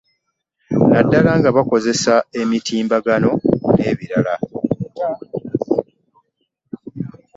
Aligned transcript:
Naddala 0.89 1.31
nga 1.39 1.49
bakozesa 1.57 2.13
emitimbagano 2.41 3.31
n'ebirala. 3.75 4.35